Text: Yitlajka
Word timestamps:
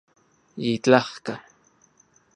Yitlajka 0.63 1.33